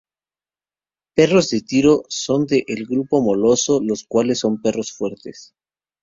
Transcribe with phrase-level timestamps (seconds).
[1.13, 5.53] Perros de tiro son de el grupo Moloso los cuáles son perros fuertes.